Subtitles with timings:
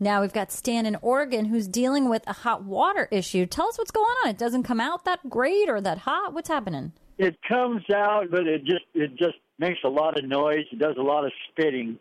[0.00, 3.46] Now we've got Stan in Oregon who's dealing with a hot water issue.
[3.46, 4.30] Tell us what's going on.
[4.30, 6.32] It doesn't come out that great or that hot.
[6.32, 6.92] What's happening?
[7.18, 10.64] It comes out, but it just it just makes a lot of noise.
[10.70, 11.98] It does a lot of spitting,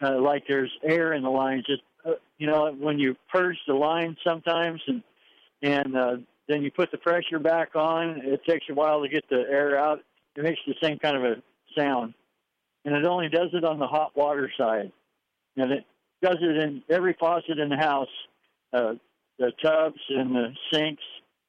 [0.00, 1.64] uh, like there's air in the lines.
[1.66, 5.02] Just uh, you know, when you purge the line sometimes, and
[5.62, 6.16] and uh,
[6.48, 9.76] then you put the pressure back on, it takes a while to get the air
[9.76, 9.98] out.
[10.36, 11.34] It makes the same kind of a
[11.76, 12.14] sound,
[12.84, 14.92] and it only does it on the hot water side.
[15.56, 15.84] And it
[16.22, 18.08] does it in every faucet in the house,
[18.72, 18.94] uh,
[19.38, 21.02] the tubs and the sinks,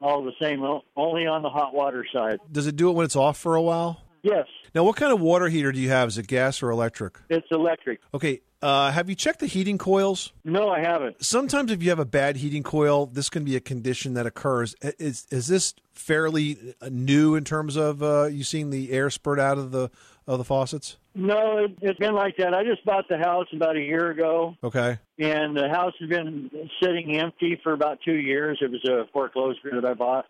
[0.00, 0.62] all the same,
[0.96, 2.38] only on the hot water side.
[2.50, 4.00] Does it do it when it's off for a while?
[4.22, 4.46] Yes.
[4.74, 6.08] Now, what kind of water heater do you have?
[6.08, 7.18] Is it gas or electric?
[7.28, 8.00] It's electric.
[8.14, 8.40] Okay.
[8.62, 10.32] Uh, have you checked the heating coils?
[10.44, 11.22] No, I haven't.
[11.24, 14.76] Sometimes, if you have a bad heating coil, this can be a condition that occurs.
[14.80, 19.58] Is is this fairly new in terms of uh, you seeing the air spurt out
[19.58, 19.90] of the
[20.28, 20.96] of the faucets?
[21.14, 22.54] No, it, it's been like that.
[22.54, 24.56] I just bought the house about a year ago.
[24.62, 24.98] Okay.
[25.18, 26.48] And the house has been
[26.80, 28.58] sitting empty for about two years.
[28.62, 30.26] It was a foreclosure that I bought.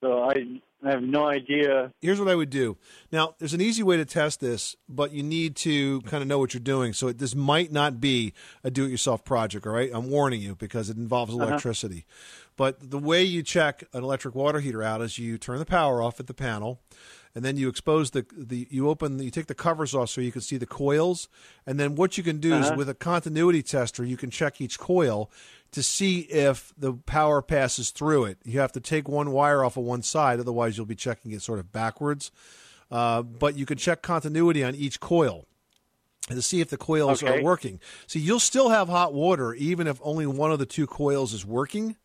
[0.00, 1.92] So I I have no idea.
[2.00, 2.76] Here's what I would do.
[3.10, 6.38] Now, there's an easy way to test this, but you need to kind of know
[6.38, 6.92] what you're doing.
[6.92, 9.66] So this might not be a do-it-yourself project.
[9.66, 11.44] All right, I'm warning you because it involves uh-huh.
[11.44, 12.04] electricity.
[12.06, 12.50] Uh-huh.
[12.56, 16.02] But the way you check an electric water heater out is you turn the power
[16.02, 16.80] off at the panel
[17.36, 20.32] and then you expose the the you open you take the covers off so you
[20.32, 21.28] can see the coils
[21.66, 22.72] and then what you can do uh-huh.
[22.72, 25.30] is with a continuity tester you can check each coil
[25.70, 29.76] to see if the power passes through it you have to take one wire off
[29.76, 32.32] of one side otherwise you'll be checking it sort of backwards
[32.90, 35.46] uh, but you can check continuity on each coil
[36.28, 37.38] to see if the coils okay.
[37.38, 37.80] are working.
[38.06, 41.46] See, you'll still have hot water even if only one of the two coils is
[41.46, 41.96] working.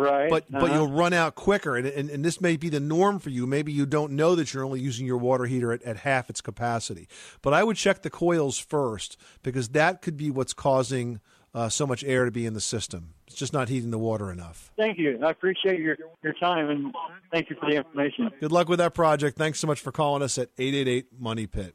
[0.00, 0.30] Right.
[0.30, 0.60] But uh-huh.
[0.60, 3.46] but you'll run out quicker, and, and and this may be the norm for you.
[3.46, 6.40] Maybe you don't know that you're only using your water heater at, at half its
[6.40, 7.06] capacity.
[7.42, 11.20] But I would check the coils first because that could be what's causing
[11.54, 13.14] uh, so much air to be in the system.
[13.26, 14.72] It's just not heating the water enough.
[14.76, 15.18] Thank you.
[15.22, 16.94] I appreciate your your time and
[17.30, 18.30] thank you for the information.
[18.40, 19.36] Good luck with that project.
[19.36, 21.74] Thanks so much for calling us at eight eight eight Money Pit.